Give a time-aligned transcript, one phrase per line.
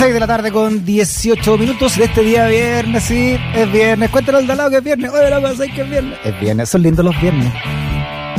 [0.00, 4.08] 6 de la tarde con 18 minutos de este día viernes, sí, es viernes.
[4.08, 5.10] Cuéntale al de al lado que es viernes.
[5.10, 6.18] Oye, la cosa es que es viernes.
[6.24, 7.52] Es viernes, son lindos los viernes.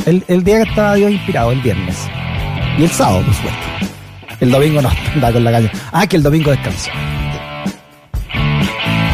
[0.08, 1.96] El, día que estaba Dios inspirado, el viernes.
[2.80, 3.60] Y el sábado, por supuesto.
[4.40, 5.72] El domingo no, anda con la calle.
[5.92, 6.90] Ah, que el domingo descanso.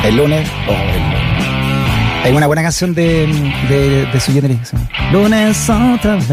[0.06, 2.24] El lunes, oh, el lunes.
[2.24, 3.28] Hay una buena canción de,
[3.68, 4.88] de, su generación.
[5.12, 6.30] Lunes otra vez.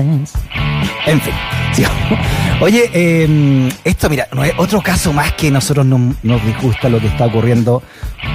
[1.06, 1.34] En fin,
[1.72, 2.20] sigamos.
[2.60, 6.98] Oye, eh, esto, mira, no es otro caso más que nosotros no- nos disgusta lo
[6.98, 7.82] que está ocurriendo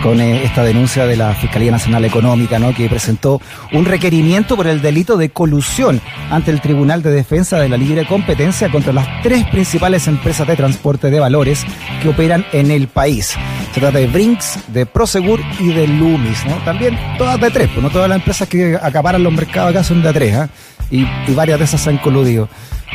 [0.04, 2.74] con eh, esta denuncia de la Fiscalía Nacional Económica, ¿no?
[2.76, 3.42] Que presentó
[3.74, 8.06] un requerimiento por el delito de colusión ante el Tribunal de Defensa de la Libre
[8.06, 11.66] Competencia contra las tres principales empresas de transporte de valores
[12.04, 13.36] que operan en el país.
[13.74, 16.56] Se trata de Brinks, de Prosegur y de Loomis, ¿no?
[16.66, 20.04] También todas de tres, pues no todas las empresas que acaparan los mercados acá son
[20.04, 20.50] de tres, ¿ah?
[20.92, 22.50] Y, y varias de esas se han coludido.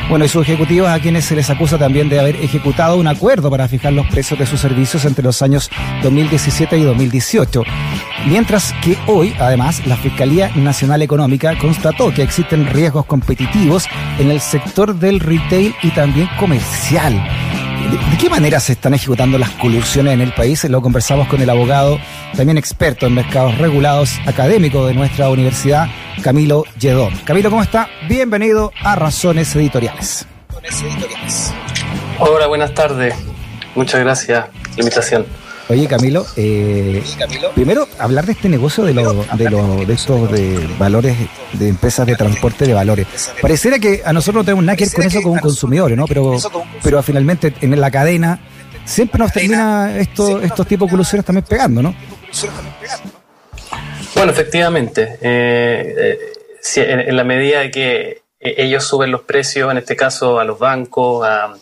[0.09, 3.49] Bueno, y sus ejecutivos a quienes se les acusa también de haber ejecutado un acuerdo
[3.49, 5.71] para fijar los precios de sus servicios entre los años
[6.03, 7.63] 2017 y 2018.
[8.27, 13.87] Mientras que hoy, además, la Fiscalía Nacional Económica constató que existen riesgos competitivos
[14.19, 17.44] en el sector del retail y también comercial.
[17.91, 20.63] ¿De, qué manera se están ejecutando las colusiones en el país?
[20.65, 21.99] Lo conversamos con el abogado,
[22.35, 25.87] también experto en mercados regulados, académico de nuestra universidad,
[26.23, 27.09] Camilo Lledó.
[27.25, 27.87] Camilo, ¿cómo está?
[28.07, 30.25] Bienvenido a Razones Editoriales.
[32.19, 33.15] Hola, buenas tardes.
[33.75, 34.45] Muchas gracias
[34.77, 35.25] invitación.
[35.67, 37.01] Oye, Camilo, eh,
[37.55, 41.17] primero hablar de este negocio de, lo- de, lo- de estos de valores
[41.53, 43.07] de empresas de transporte de valores.
[43.41, 46.05] Pareciera que a nosotros no tenemos nada que ver con eso como consumidores, ¿no?
[46.05, 46.37] Pero,
[46.83, 48.39] pero finalmente en la cadena
[48.85, 51.95] siempre nos termina esto, estos tipos de colusiones también pegando, ¿no?
[54.13, 56.19] Bueno, efectivamente, eh,
[56.77, 60.45] eh, en la medida de que eh, ellos suben los precios, en este caso a
[60.45, 61.53] los bancos, a,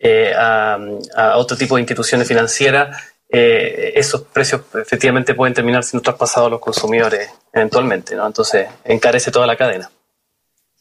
[0.00, 0.78] eh, a-
[1.16, 2.96] a otro tipo de instituciones financieras,
[3.30, 8.26] eh, esos precios efectivamente pueden terminar siendo traspasados a los consumidores eventualmente, ¿no?
[8.26, 9.90] Entonces encarece toda la cadena.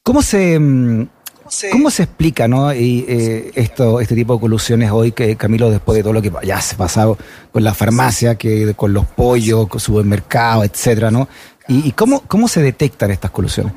[0.04, 1.10] ¿Cómo se, mm,
[1.72, 2.74] cómo se explica ¿no?
[2.74, 6.32] y, eh, esto, este tipo de colusiones hoy, que Camilo, después de todo lo que
[6.44, 7.18] ya se ha pasado
[7.52, 11.28] con la farmacia, que con los pollos, con supermercados, etcétera, ¿no?
[11.68, 13.74] ¿Y, y cómo, cómo se detectan estas colusiones?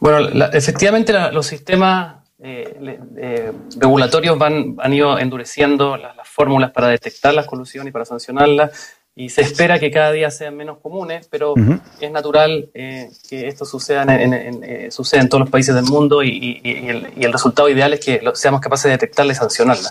[0.00, 6.28] Bueno, la- efectivamente la- los sistemas eh, eh, regulatorios van, han ido endureciendo las, las
[6.28, 8.70] fórmulas para detectar las colusiones y para sancionarlas
[9.18, 11.54] y se espera que cada día sean menos comunes, pero
[12.00, 15.74] es natural eh, que esto suceda en, en- en- eh, suceda en todos los países
[15.74, 18.84] del mundo y, y- y el, y el resultado ideal es que lo- seamos capaces
[18.84, 19.88] de detectarla y sancionarla.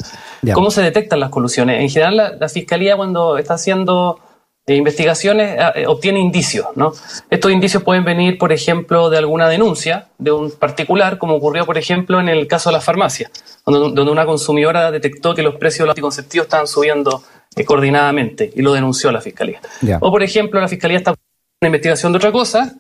[0.54, 1.82] ¿Cómo se detectan las colusiones?
[1.82, 4.20] En general, la, la Fiscalía cuando está haciendo
[4.68, 6.94] eh, investigaciones eh, eh, obtiene indicios, ¿no?
[7.30, 11.78] Estos indicios pueden venir, por ejemplo, de alguna denuncia de un particular, como ocurrió, por
[11.78, 13.30] ejemplo, en el caso de la farmacia,
[13.66, 17.24] donde, donde una consumidora detectó que los precios de los anticonceptivos estaban subiendo
[17.56, 19.62] eh, coordinadamente y lo denunció a la Fiscalía.
[20.02, 21.18] O, por ejemplo, la Fiscalía está en
[21.62, 22.76] una investigación de otra cosa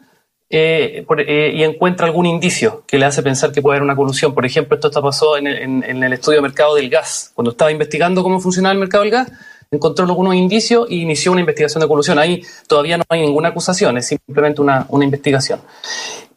[0.50, 4.34] eh, por- y encuentra algún indicio que le hace pensar que puede haber una colusión.
[4.34, 7.32] Por ejemplo, esto está pasó en el, en- en el estudio de mercado del gas.
[7.34, 9.32] Cuando estaba investigando cómo funcionaba el mercado del gas,
[9.76, 12.20] encontró algunos indicios e inició una investigación de colusión.
[12.20, 15.62] Ahí todavía no hay ninguna acusación, es simplemente una, una investigación.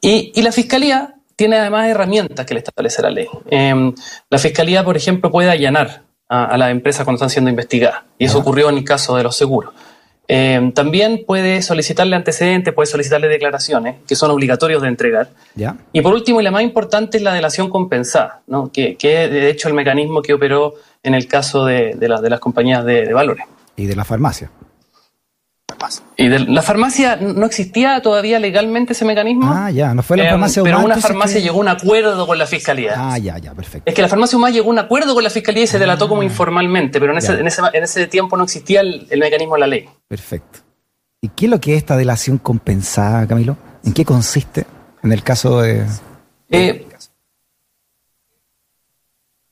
[0.01, 3.29] Y, y la Fiscalía tiene además herramientas que le establece la ley.
[3.51, 3.93] Eh,
[4.29, 8.03] la Fiscalía, por ejemplo, puede allanar a, a las empresas cuando están siendo investigadas.
[8.19, 9.73] Y eso ocurrió en el caso de los seguros.
[10.31, 15.31] Eh, también puede solicitarle antecedentes, puede solicitarle declaraciones que son obligatorios de entregar.
[15.55, 15.77] ¿Ya?
[15.93, 18.71] Y por último, y la más importante, es la delación compensada, ¿no?
[18.71, 22.21] que, que es de hecho el mecanismo que operó en el caso de, de la-
[22.21, 23.47] de las compañías de, de valores.
[23.77, 24.51] Y de la farmacia.
[26.21, 29.53] Y de la farmacia no existía todavía legalmente ese mecanismo.
[29.55, 31.61] Ah, ya, no fue la Eh, farmacia pero Humana, una entonces, farmacia que- llegó a
[31.61, 32.95] un acuerdo con la fiscalía.
[32.97, 33.89] Ah, ya, ya, perfecto.
[33.89, 36.09] Es que la farmacia humana llegó a un acuerdo con la fiscalía y se delató
[36.09, 37.39] como informalmente, pero en ese, Ah.
[37.39, 39.89] En ese, en ese tiempo no existía el, el mecanismo de la ley.
[40.09, 40.59] Perfecto.
[41.21, 43.57] ¿Y qué es lo que es esta delación compensada, Camilo?
[43.85, 44.67] ¿En qué consiste
[45.05, 45.87] en el caso de...
[46.51, 46.85] Eh,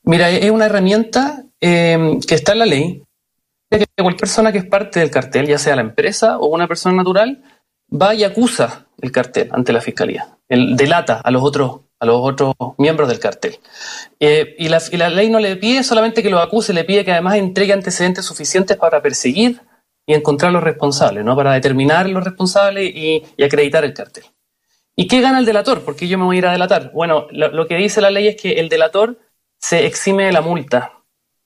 [0.03, 3.03] mira, es una herramienta eh, que está en la ley,
[3.69, 6.95] que cualquier persona que es parte del cartel, ya sea la empresa o una persona
[6.95, 7.43] natural,
[7.89, 10.37] va y acusa el cartel ante la fiscalía.
[10.47, 13.59] Él delata a los otros, a los otros miembros del cartel.
[14.19, 17.35] Eh, y, la, ley no le pide solamente que lo acuse, le pide que además
[17.35, 19.61] entregue antecedentes suficientes para perseguir
[20.05, 21.35] y encontrar los responsables, ¿no?
[21.35, 24.23] Para determinar los responsables y, acreditar el cartel.
[24.95, 25.81] ¿Y qué gana el delator?
[25.83, 26.91] Porque yo me voy a ir a delatar.
[26.93, 29.19] Bueno, lo que dice la ley es que el delator
[29.59, 30.96] se exime de la multa.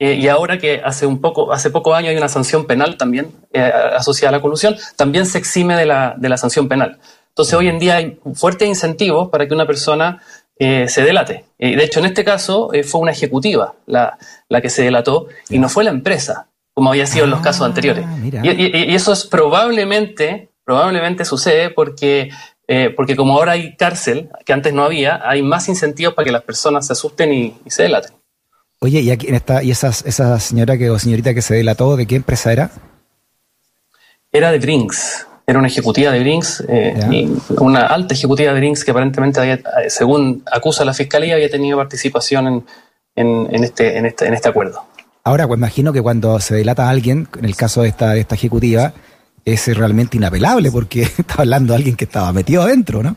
[0.04, 3.34] Eh, y ahora que hace un poco, hace pocos años hay una sanción penal también
[3.54, 6.98] eh, asociada a la colusión, también se exime de la, de la sanción penal.
[7.30, 10.20] Entonces hoy en día hay fuertes incentivos para que una persona
[10.58, 11.46] eh, se delate.
[11.60, 14.18] Y de hecho, en este caso fue una ejecutiva la,
[14.50, 17.44] la, que se delató y no fue la empresa, como había sido en los ah,
[17.44, 18.04] casos anteriores.
[18.42, 22.32] Y, y, eso es probablemente, probablemente sucede porque,
[22.68, 26.32] eh, porque como ahora hay cárcel, que antes no había, hay más incentivos para que
[26.32, 28.14] las personas se asusten y, se delaten.
[28.82, 32.06] Oye, y aquí en esta, y esa señora que, o señorita que se delató, ¿de
[32.06, 32.72] qué empresa era?
[34.32, 37.28] Era de Brinks era una ejecutiva de Brinks, eh,
[37.60, 42.66] una alta ejecutiva de Brinks que aparentemente, había, según acusa la fiscalía, había tenido participación
[43.16, 44.86] en, este, en, este, en este acuerdo.
[45.24, 48.22] Ahora, pues imagino que cuando se delata a alguien, en el caso de esta, de
[48.22, 48.94] esta ejecutiva,
[49.44, 53.16] es realmente inapelable porque está hablando de alguien que estaba metido adentro, ¿no?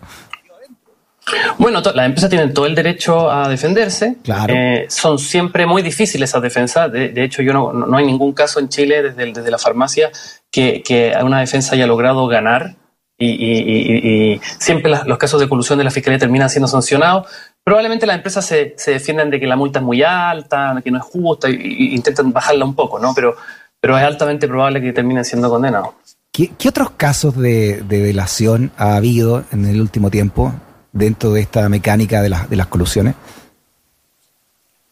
[1.59, 4.17] Bueno, las empresas tienen todo el derecho a defenderse.
[4.23, 4.55] Claro.
[4.55, 6.91] Eh, son siempre muy difíciles esas defensas.
[6.93, 10.11] De, hecho, yo no, no, hay ningún caso en Chile desde, desde la farmacia
[10.51, 12.77] que, que, una defensa haya logrado ganar.
[13.17, 17.29] Y, y, siempre los casos de colusión de la fiscalía terminan siendo sancionados.
[17.63, 20.99] Probablemente las empresas se, se defienden de que la multa es muy alta, que no
[20.99, 23.15] es justa, e intentan bajarla un poco, ¿no?
[23.15, 23.37] Pero,
[23.81, 25.95] pero es altamente probable que terminen siendo condenados.
[26.31, 30.53] ¿Qué, qué otros casos de, de delación ha habido en el último tiempo?
[30.95, 33.15] Dentro de esta mecánica de, de las colusiones?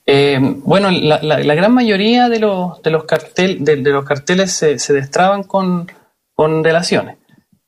[0.05, 5.45] Eh, bueno, la, gran mayoría de los, de los, cartel, de, los carteles se, destraban
[5.45, 5.91] con,
[6.35, 7.17] con delaciones.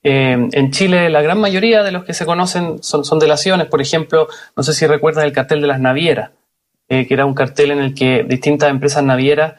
[0.03, 3.69] Eh, en Chile, la gran mayoría de los que se conocen son, son delaciones.
[3.69, 6.33] Por ejemplo, no sé si recuerdas el cartel de las navieras,
[6.89, 9.55] eh, que era un cartel en el que distintas empresas navieras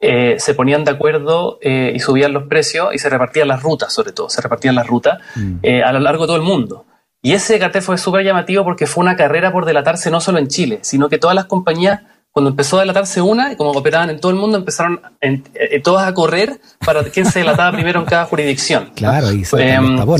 [0.00, 4.28] se ponían de acuerdo y subían los precios y se repartían las rutas, sobre todo,
[4.28, 5.56] se repartían las rutas mm.
[5.84, 6.84] a lo largo de todo el mundo.
[7.20, 10.48] Y ese cartel fue súper llamativo porque fue una carrera por delatarse no solo en
[10.48, 14.20] Chile, sino que todas las compañías, cuando empezó a delatarse una, y como operaban en
[14.20, 18.24] todo el mundo, empezaron eh, todas a correr para quién se delataba primero en cada
[18.26, 18.92] jurisdicción.
[18.94, 19.56] Claro, y se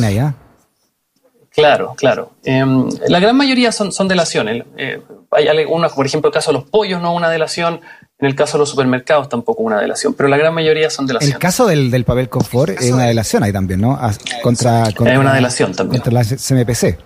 [0.07, 0.35] allá.
[1.51, 2.33] Claro, claro.
[2.45, 4.65] Em, la gran mayoría son, son delaciones.
[4.77, 5.01] Eh,
[5.31, 7.81] hay algunas, por ejemplo, el caso de los pollos, no una delación.
[8.21, 11.35] En el caso de los supermercados tampoco una delación, pero la gran mayoría son delaciones.
[11.35, 13.99] El caso del, del papel confort es una delación ahí también, ¿no?
[14.43, 16.03] Contra, contra, es una delación también.
[16.03, 16.99] Contra la CMPC.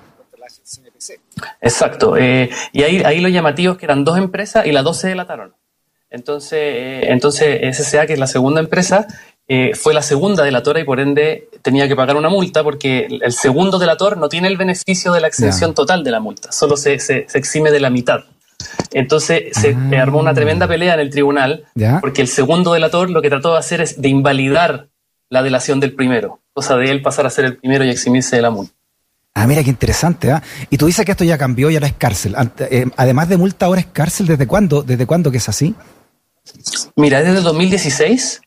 [1.60, 2.16] Exacto.
[2.16, 5.08] Eh, y ahí, ahí lo llamativo es que eran dos empresas y las dos se
[5.08, 5.54] delataron.
[6.10, 9.06] Entonces, eh, entonces SSA, que es la segunda empresa,
[9.48, 13.32] eh, fue la segunda delatora y por ende tenía que pagar una multa porque el
[13.32, 16.98] segundo delator no tiene el beneficio de la exención total de la multa, solo se,
[16.98, 18.20] se, se exime de la mitad.
[18.92, 20.02] Entonces se ah.
[20.02, 21.64] armó una tremenda pelea en el tribunal
[22.00, 24.88] porque el segundo delator lo que trató de hacer es de invalidar
[25.28, 28.42] la delación del primero, cosa de él pasar a ser el primero y eximirse de
[28.42, 28.74] la multa.
[29.34, 30.30] Ah, mira qué interesante.
[30.30, 30.42] ¿ah?
[30.68, 32.36] Y tú dices que esto ya cambió y ahora es cárcel.
[32.58, 34.26] Eh, además de multa, ahora es cárcel.
[34.26, 34.82] ¿Desde cuándo?
[34.82, 35.74] ¿Desde cuándo que es así?
[36.96, 38.42] Mira, desde 2016,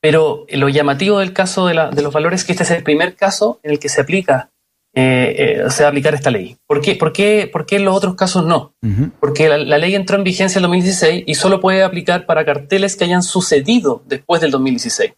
[0.00, 3.16] pero lo llamativo del caso de, de, los valores es que este es el primer
[3.16, 4.50] caso en el que se aplica
[4.96, 6.56] eh, eh, se aplicar esta ley.
[6.66, 8.74] ¿Por qué, por qué, por qué en los otros casos no?
[9.20, 13.04] Porque la, ley entró en vigencia en 2016 y solo puede aplicar para carteles que
[13.04, 15.12] hayan sucedido después del 2016.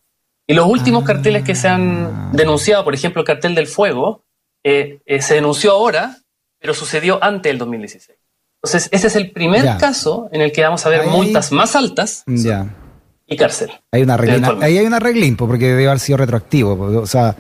[0.47, 1.07] Y los últimos ah.
[1.07, 4.25] carteles que se han denunciado, por ejemplo, el cartel del fuego,
[4.65, 6.17] eh, eh, se denunció ahora,
[6.59, 8.19] pero sucedió antes del 2016.
[8.63, 12.25] Entonces, ese es el primer caso en el que vamos a ver multas más altas
[13.27, 13.71] y cárcel.
[13.93, 17.01] Hay una regla, ahí hay una regla, porque debe haber sido retroactivo.
[17.01, 17.37] O sea,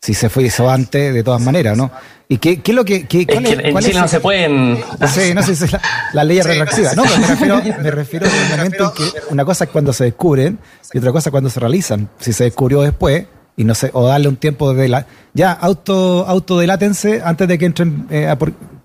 [0.00, 1.90] si se fue hizo antes, de todas maneras, ¿no?
[2.28, 3.06] ¿Y qué, qué es lo que.?
[3.06, 4.78] Qué, es que en Chile no se pueden.
[5.08, 5.76] Sí, no sé si es
[6.12, 6.94] la, ley es retroactiva.
[6.94, 10.58] No, me refiero, me refiero al momento en que una cosa es cuando se descubren
[10.92, 12.08] y otra cosa es cuando se realizan.
[12.18, 13.26] Si se descubrió después,
[13.56, 15.06] y no sé, o darle un tiempo de la.
[15.32, 18.34] Ya, auto, autodelátense antes de que entren, eh,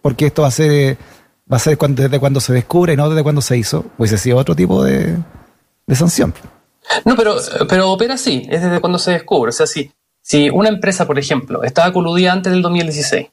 [0.02, 0.98] porque esto va a ser.
[1.52, 3.86] Va a ser cuando, desde cuando se descubre, no desde cuando se hizo.
[3.98, 5.18] Pues ha sido otro tipo de,
[5.86, 6.34] de sanción.
[7.04, 7.36] No, pero,
[7.68, 9.50] pero opera así, es desde cuando se descubre.
[9.50, 9.92] O sea, si,
[10.24, 13.28] si una empresa, por ejemplo, estaba coludida antes del 2016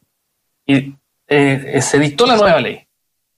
[0.67, 0.95] y
[1.29, 2.87] eh, se dictó la nueva ley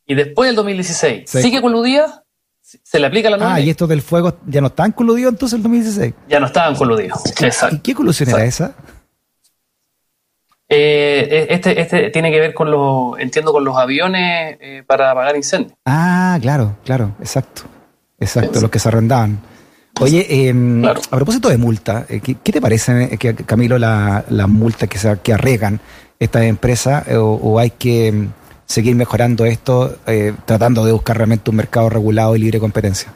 [0.07, 2.25] y después del 2016 sigue coludida,
[2.61, 3.67] se le aplica la nueva ah, ley.
[3.69, 6.15] y estos del fuego ya no están coludidos entonces el 2016.
[6.29, 7.23] Ya no estaban coludidos.
[7.71, 8.75] ¿Y qué colusión era esa?
[10.75, 15.37] Eh, este, este tiene que ver con los, entiendo, con los aviones eh, para apagar
[15.37, 15.77] incendios.
[15.85, 17.65] Ah, claro, claro, exacto.
[18.19, 19.41] Exacto, los que se arrendaban.
[20.01, 24.47] Oye, em, a propósito de multa, eh, ¿qué, te parece, eh, que, Camilo, las la
[24.47, 25.81] multas que, se, que arregan
[26.19, 28.31] estas empresas eh, o, hay que em,
[28.67, 29.99] seguir mejorando esto
[30.47, 33.13] tratando de buscar realmente un mercado regulado y libre de competencia?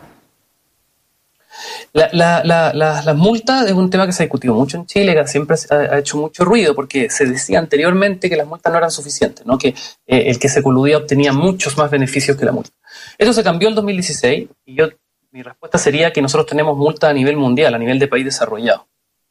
[1.94, 5.98] las multas es un tema que se ha discutido mucho en Chile, que siempre ha,
[5.98, 9.56] hecho mucho ruido, porque se decía anteriormente que las multas no eran suficientes, ¿no?
[9.56, 9.74] que
[10.06, 12.70] el que se coludía obtenía muchos más beneficios que la multa.
[13.16, 14.88] Eso se cambió en 2016 y yo
[15.36, 18.86] mi respuesta sería que nosotros tenemos multa a nivel mundial, a nivel de país desarrollado.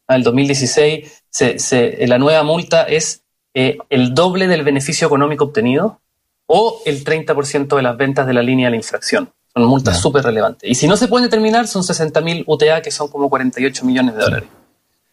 [0.08, 1.24] En el 2016
[2.02, 3.24] la nueva multa es
[3.56, 6.00] eh, el doble del beneficio económico obtenido
[6.46, 9.32] o el 30% de las ventas de la línea de la infracción.
[9.52, 10.70] Son multas súper relevantes.
[10.70, 14.22] Y si no se pueden determinar, son 60.000 UTA, que son como 48 millones de
[14.22, 14.50] dólares.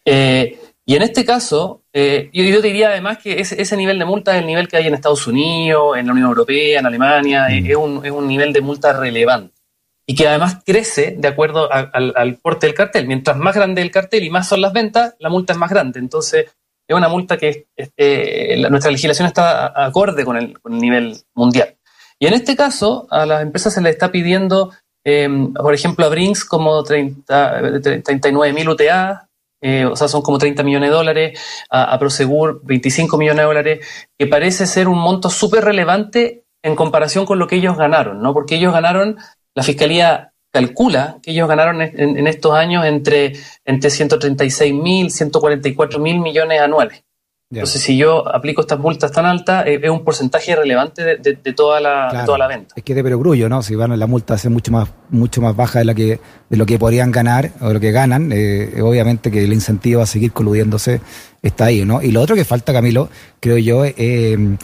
[0.05, 4.35] Eh, y en este caso, eh, yo, diría además que ese, ese, nivel de multa
[4.35, 7.65] es el nivel que hay en Estados Unidos, en la Unión Europea, en Alemania, mm.
[7.65, 9.62] es, un, es, un, nivel de multa relevante.
[10.05, 13.07] Y que además crece de acuerdo al, porte del cartel.
[13.07, 15.99] Mientras más grande el cartel y más son las ventas, la multa es más grande.
[15.99, 16.47] Entonces,
[16.87, 21.77] es una multa que este, nuestra legislación está acorde con el, nivel mundial.
[22.19, 24.71] Y en este caso, a las empresas se les está pidiendo,
[25.05, 29.29] eh, por ejemplo, a Brinks como 30, 39 mil UTA,
[29.65, 33.87] eh, o sea, son como 30 millones de dólares, a, Prosegur 25 millones de dólares,
[34.19, 38.33] que parece ser un monto súper relevante en comparación con lo que ellos ganaron, ¿no?
[38.33, 39.17] Porque ellos ganaron,
[39.55, 43.33] la Fiscalía calcula que ellos ganaron en, estos años entre,
[43.65, 47.03] entre 136 mil, 144 mil millones anuales.
[47.49, 51.79] Entonces, si yo aplico estas multas tan altas, eh, es un porcentaje relevante de, toda,
[51.79, 52.73] la, toda la venta.
[52.75, 53.61] Es que de perogrullo, ¿no?
[53.61, 56.19] Si van la multa ser mucho más, mucho más baja de, la que,
[56.49, 60.01] de lo que podrían ganar o de lo que ganan, eh, obviamente que el incentivo
[60.01, 61.01] a seguir coludiéndose
[61.43, 62.01] está ahí, ¿no?
[62.01, 64.57] Y lo otro que falta, Camilo, creo yo, eh,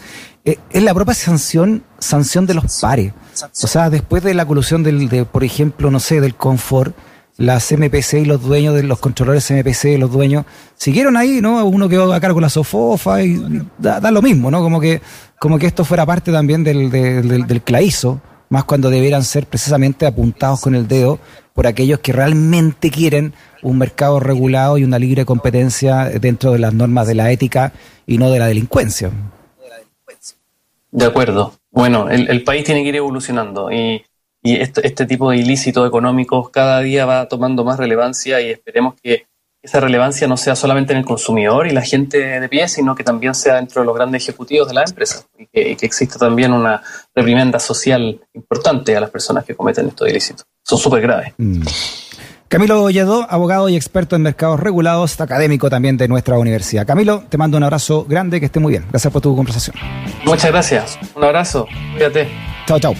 [0.44, 3.12] es la propia sanción, sanción de los pares.
[3.62, 6.94] O sea, después de la colusión del, de, por ejemplo, no sé, del confort,
[7.36, 10.44] las MPC y los dueños de los controladores MPC y los dueños
[10.76, 11.64] siguieron ahí, ¿no?
[11.64, 13.42] Uno quedó a cargo de la sofofa y
[13.78, 14.60] da, lo mismo, ¿no?
[14.60, 15.00] Como que,
[15.38, 18.20] como que esto fuera parte también del, del, del, claizo,
[18.50, 21.18] más cuando debieran ser precisamente apuntados con el dedo
[21.54, 23.32] por aquellos que realmente quieren
[23.62, 27.72] un mercado regulado y una libre competencia dentro de las normas de la ética
[28.06, 29.10] y no de la delincuencia.
[30.90, 31.54] De acuerdo.
[31.70, 34.04] Bueno, el, el país tiene que ir evolucionando y
[34.42, 39.26] y este, tipo de ilícitos económicos cada día va tomando más relevancia y esperemos que
[39.62, 43.04] esa relevancia no sea solamente en el consumidor y la gente de pie, sino que
[43.04, 46.82] también sea dentro de los grandes ejecutivos de la empresa y que, exista también una
[47.14, 50.46] reprimenda social importante a las personas que cometen estos ilícitos.
[50.64, 51.34] Son súper graves.
[51.36, 51.60] Mm.
[52.50, 56.84] Camilo Olledo, abogado y experto en mercados regulados, académico también de nuestra universidad.
[56.84, 58.84] Camilo, te mando un abrazo grande, que esté muy bien.
[58.90, 59.76] Gracias por tu conversación.
[60.24, 60.98] Muchas gracias.
[61.14, 61.68] Un abrazo.
[61.92, 62.26] Cuídate.
[62.66, 62.94] Chao, chao.